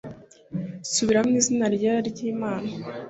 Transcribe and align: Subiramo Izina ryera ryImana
Subiramo 0.93 1.33
Izina 1.39 1.65
ryera 1.75 1.99
ryImana 2.09 2.71